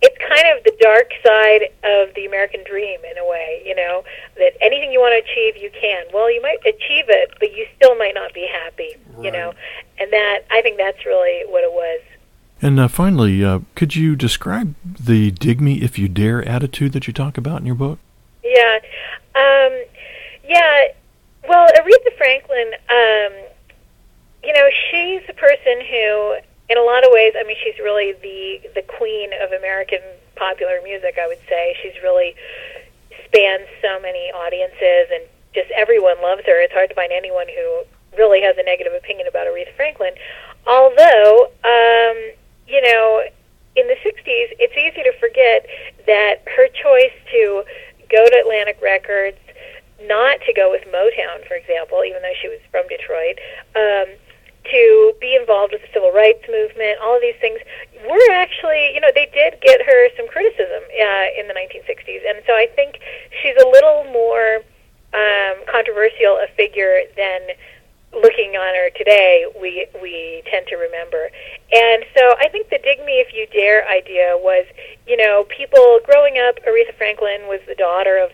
[0.00, 4.04] it's kind of the dark side of the American dream in a way, you know,
[4.36, 6.06] that anything you want to achieve, you can.
[6.14, 9.54] Well, you might achieve it, but you still might not be happy, you know,
[9.98, 12.00] and that, I think that's really what it was.
[12.60, 17.06] And uh, finally, uh, could you describe the dig me if you dare attitude that
[17.06, 17.98] you talk about in your book?
[18.42, 18.78] Yeah.
[19.34, 19.84] Um,
[20.44, 20.88] yeah.
[21.48, 23.32] Well, Aretha Franklin, um,
[24.42, 26.36] you know, she's a person who
[26.68, 30.00] in a lot of ways, I mean, she's really the the queen of American
[30.36, 31.18] popular music.
[31.20, 32.34] I would say she's really
[33.24, 36.60] spans so many audiences, and just everyone loves her.
[36.60, 37.84] It's hard to find anyone who
[38.16, 40.12] really has a negative opinion about Aretha Franklin.
[40.66, 42.18] Although, um,
[42.68, 43.24] you know,
[43.76, 45.66] in the '60s, it's easy to forget
[46.06, 47.64] that her choice to
[48.10, 49.38] go to Atlantic Records,
[50.04, 53.38] not to go with Motown, for example, even though she was from Detroit.
[53.74, 54.16] Um,
[54.70, 57.58] to be involved with the civil rights movement, all of these things
[58.04, 62.20] were actually, you know, they did get her some criticism uh, in the 1960s.
[62.28, 63.00] And so I think
[63.40, 64.60] she's a little more
[65.14, 67.56] um, controversial a figure than
[68.12, 71.30] looking on her today we we tend to remember.
[71.72, 74.66] And so I think the dig me if you dare idea was,
[75.06, 78.30] you know, people growing up Aretha Franklin was the daughter of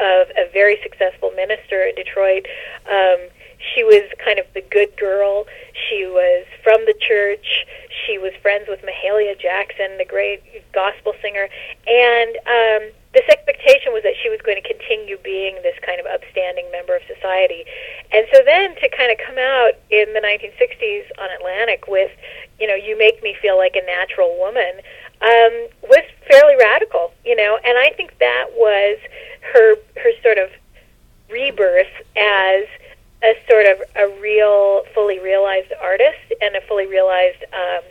[0.00, 2.46] of a very successful minister in Detroit.
[2.86, 3.28] Um,
[3.74, 5.46] she was kind of the good girl.
[5.88, 7.66] She was from the church.
[8.06, 10.40] She was friends with Mahalia Jackson, the great
[10.72, 11.48] gospel singer,
[11.86, 16.06] and um, this expectation was that she was going to continue being this kind of
[16.06, 17.66] upstanding member of society.
[18.14, 22.14] And so then to kind of come out in the 1960s on Atlantic with,
[22.62, 24.70] you know, you make me feel like a natural woman,
[25.18, 25.52] um,
[25.90, 28.98] was fairly radical, you know, and I think that was
[29.52, 30.50] her her sort of
[31.28, 32.70] rebirth as
[33.24, 37.82] a sort of a real, fully realized artist and a fully realized um,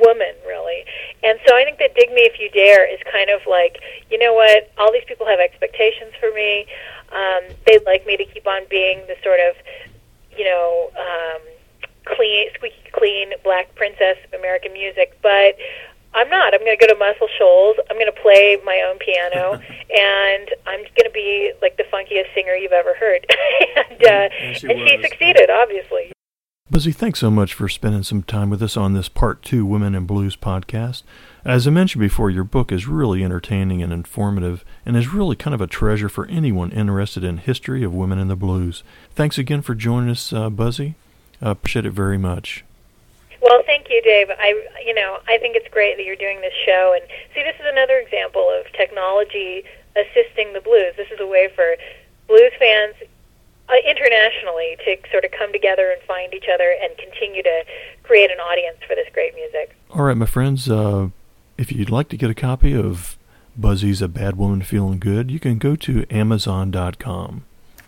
[0.00, 0.84] woman, really.
[1.22, 3.80] And so I think that Dig Me If You Dare is kind of like,
[4.10, 6.66] you know what, all these people have expectations for me.
[7.12, 9.54] Um, they'd like me to keep on being the sort of,
[10.36, 11.42] you know, um,
[12.04, 15.56] clean, squeaky clean black princess of American music, but
[16.14, 16.52] I'm not.
[16.52, 17.76] I'm going to go to Muscle Shoals.
[17.88, 22.34] I'm going to play my own piano, and I'm going to be like the funkiest
[22.34, 23.26] singer you've ever heard.
[23.76, 26.12] and uh, And she and she succeeded, obviously.
[26.72, 29.94] Buzzy, thanks so much for spending some time with us on this Part 2 Women
[29.94, 31.02] in Blues podcast.
[31.44, 35.52] As I mentioned before, your book is really entertaining and informative and is really kind
[35.52, 38.84] of a treasure for anyone interested in history of women in the blues.
[39.10, 40.94] Thanks again for joining us, uh, Buzzy.
[41.42, 42.64] Uh, appreciate it very much.
[43.42, 44.28] Well, thank you, Dave.
[44.30, 46.96] I, you know, I think it's great that you're doing this show.
[46.98, 49.64] And see, this is another example of technology
[49.94, 50.94] assisting the blues.
[50.96, 51.76] This is a way for
[52.28, 52.94] blues fans
[53.72, 57.64] uh, internationally to sort of come together and find each other and continue to
[58.02, 59.74] create an audience for this great music.
[59.90, 61.08] All right, my friends, uh,
[61.56, 63.16] if you'd like to get a copy of
[63.56, 67.44] Buzzy's A Bad Woman Feeling Good, you can go to Amazon.com.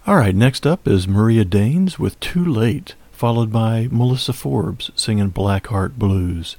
[0.06, 5.32] All right, next up is Maria Daines with Too Late, followed by Melissa Forbes singing
[5.32, 6.56] Blackheart Blues.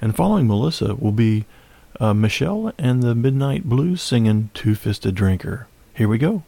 [0.00, 1.46] And following Melissa will be
[1.98, 5.66] uh, Michelle and the Midnight Blues singing Two Fisted Drinker.
[5.94, 6.44] Here we go.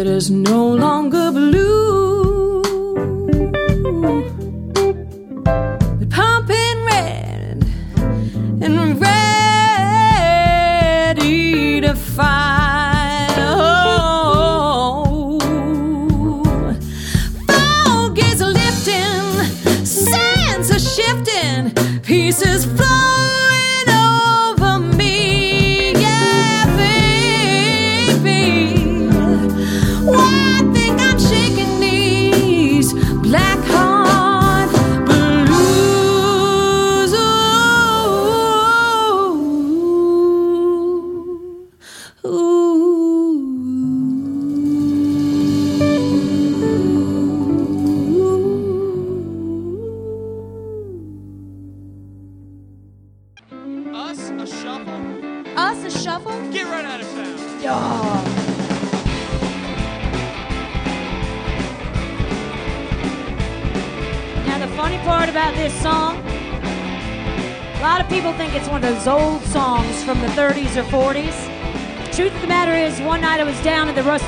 [0.00, 1.79] It is no longer blue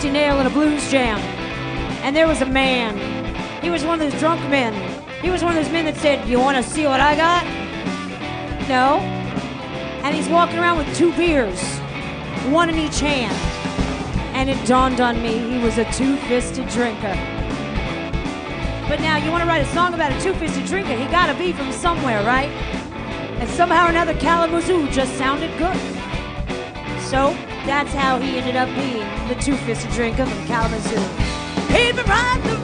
[0.03, 1.21] rusty nail in a blues jam.
[2.03, 2.99] And there was a man.
[3.63, 4.75] He was one of those drunk men.
[5.23, 7.45] He was one of those men that said, You want to see what I got?
[8.69, 8.99] No.
[10.03, 11.63] And he's walking around with two beers,
[12.51, 13.33] one in each hand.
[14.35, 17.15] And it dawned on me he was a two fisted drinker.
[18.89, 20.97] But now, you want to write a song about a two fisted drinker?
[20.97, 22.51] He got to be from somewhere, right?
[23.39, 25.79] And somehow or another, Kalamazoo just sounded good.
[27.03, 31.01] So that's how he ended up being the two-fisted drinker from Kalamazoo.
[31.73, 32.62] He'd been riding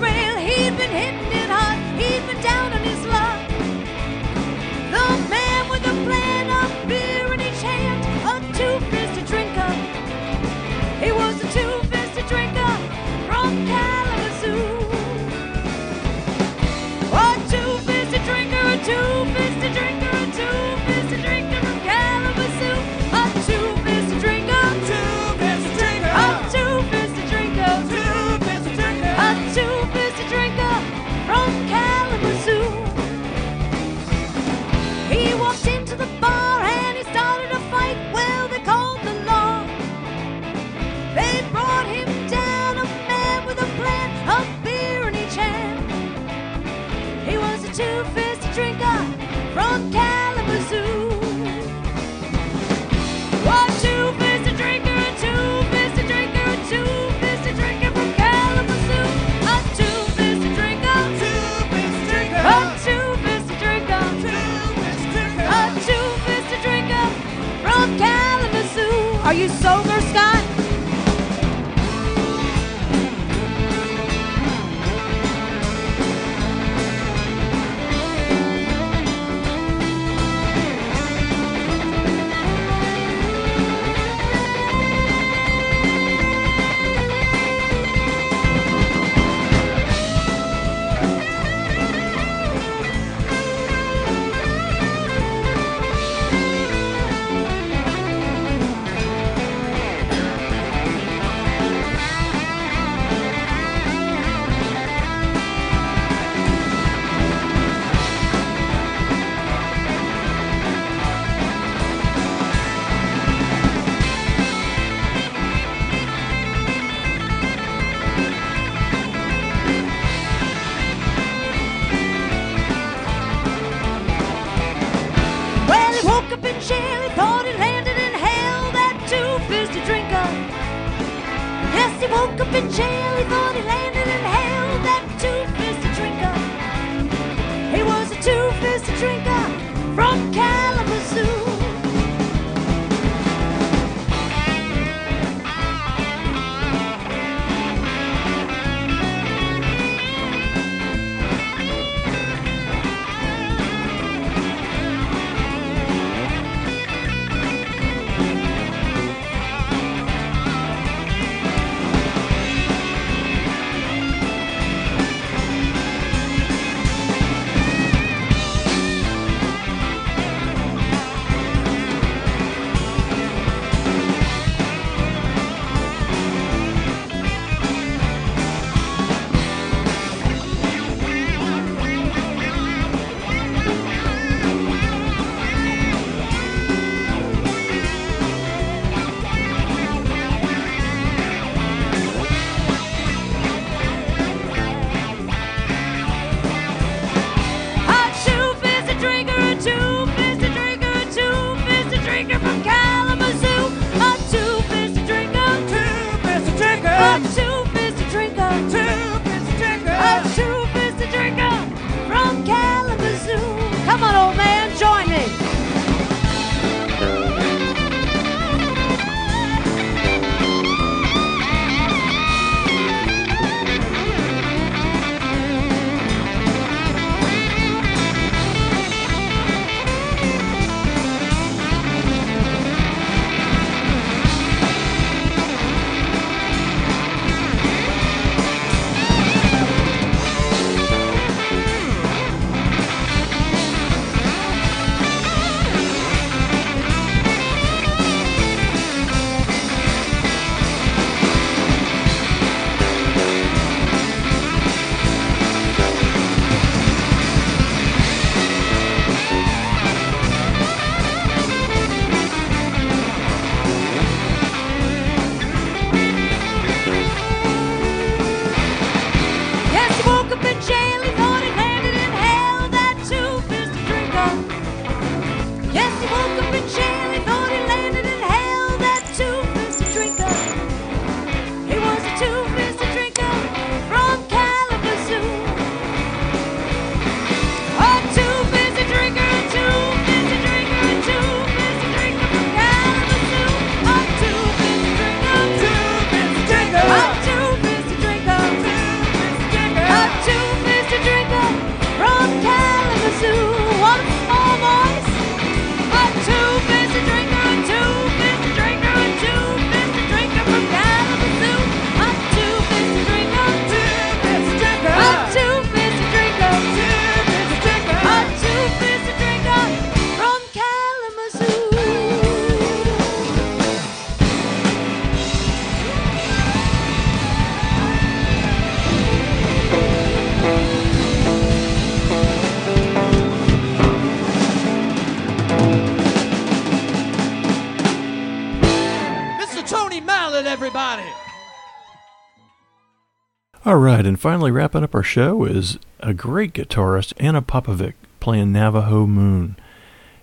[343.69, 348.51] All right, and finally wrapping up our show is a great guitarist, Ana Popovic, playing
[348.51, 349.57] Navajo Moon.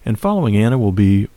[0.04, 1.30] And following Ana will be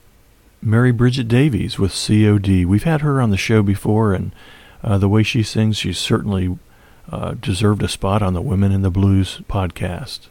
[0.62, 2.64] Mary Bridget Davies with COD.
[2.64, 4.34] We've had her on the show before, and
[4.82, 6.58] uh, the way she sings, she certainly
[7.12, 10.28] uh, deserved a spot on the Women in the Blues podcast.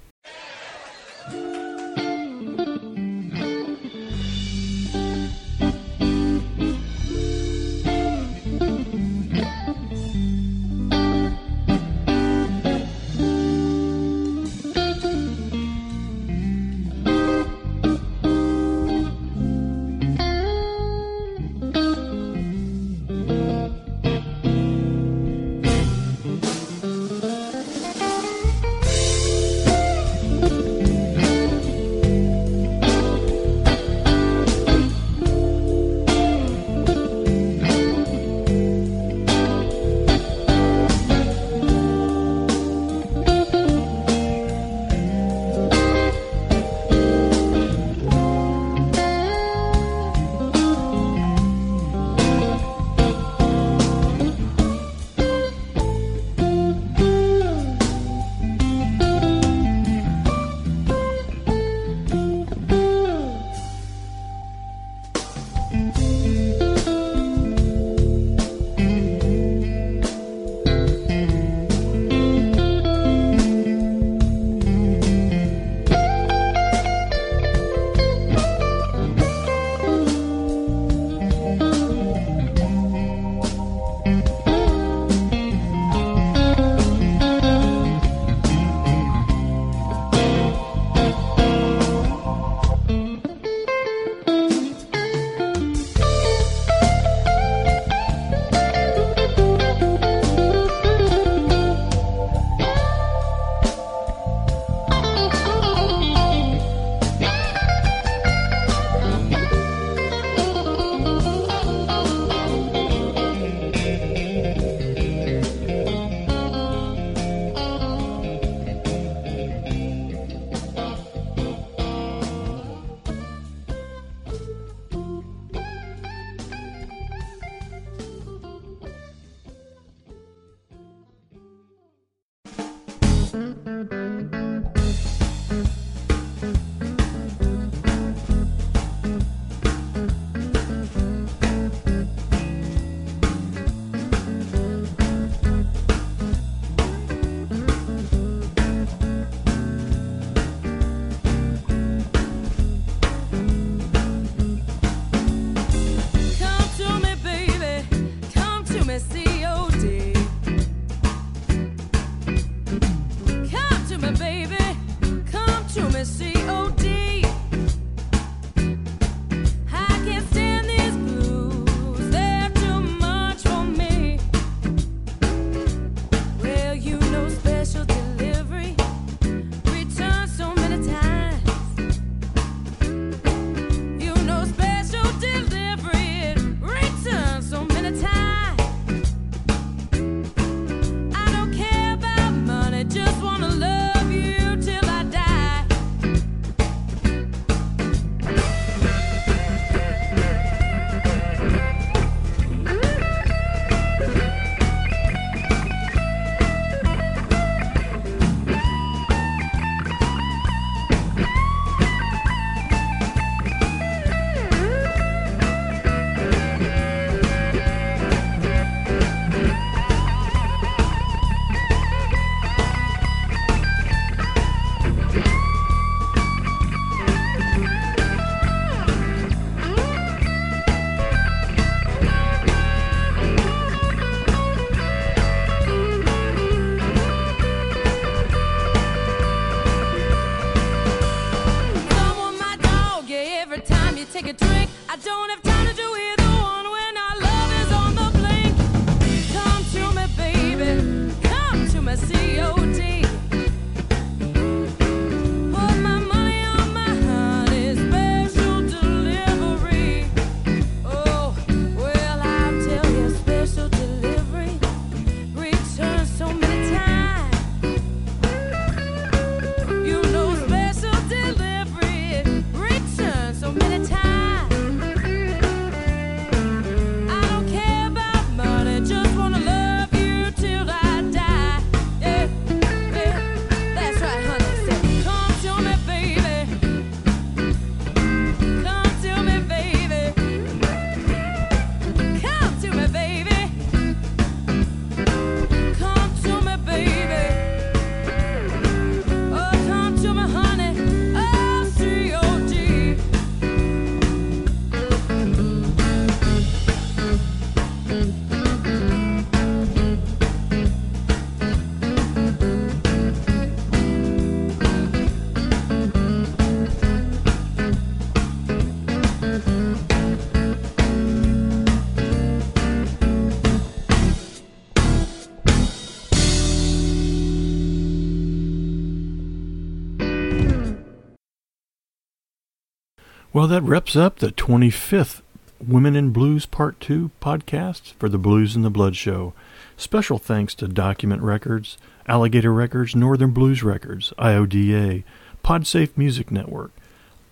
[333.38, 335.22] Well, that wraps up the 25th
[335.64, 339.34] Women in Blues Part 2 podcast for the Blues and the Blood Show.
[339.78, 341.78] Special thanks to Document Records,
[342.08, 345.04] Alligator Records, Northern Blues Records, IODA,
[345.46, 346.72] Podsafe Music Network,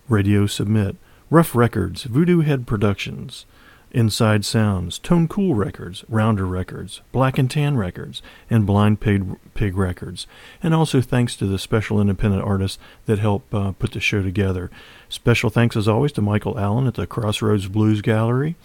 [0.07, 0.95] Radio Submit,
[1.31, 3.47] Ruf Records, Voodoo Head Productions,
[3.95, 9.77] Inside Sounds, Tone Cool Records, Rounder Records, Black and Tan Records, and Blind Pig, Pig
[9.77, 10.27] Records.
[10.61, 14.69] And also thanks to the special independent artists that help uh, put the show together.
[15.07, 18.57] Special thanks, as always, to Michael Allen at the Crossroads Blues Gallery.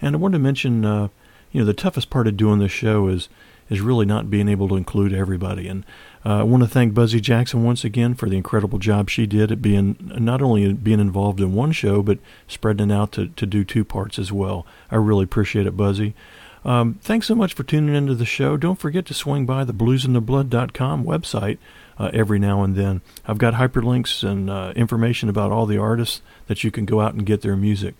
[0.00, 1.08] And I wanted to mention, uh,
[1.52, 3.28] you know, the toughest part of doing this show is
[3.70, 5.68] is really not being able to include everybody.
[5.68, 5.86] And
[6.24, 9.50] uh, I want to thank Buzzy Jackson once again for the incredible job she did
[9.50, 13.46] at being not only being involved in one show, but spreading it out to, to
[13.46, 14.64] do two parts as well.
[14.90, 16.14] I really appreciate it, Buzzy.
[16.64, 18.56] Um, thanks so much for tuning into the show.
[18.56, 21.58] Don't forget to swing by the bluesandtheblood.com website
[21.98, 23.00] uh, every now and then.
[23.26, 27.14] I've got hyperlinks and uh, information about all the artists that you can go out
[27.14, 27.96] and get their music.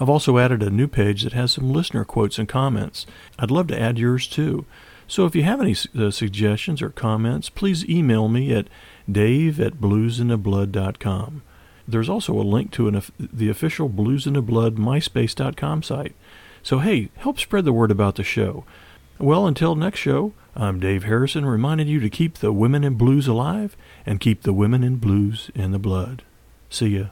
[0.00, 3.04] I've also added a new page that has some listener quotes and comments.
[3.36, 4.64] I'd love to add yours too.
[5.08, 8.68] So if you have any uh, suggestions or comments, please email me at
[9.10, 11.42] dave at bluesandtheblood.com.
[11.88, 16.14] There's also a link to an, the official Blues in the Blood MySpace.com site.
[16.62, 18.64] So hey, help spread the word about the show.
[19.18, 23.26] Well, until next show, I'm Dave Harrison reminding you to keep the women in blues
[23.26, 23.74] alive
[24.04, 26.22] and keep the women in blues in the blood.
[26.68, 27.06] See ya.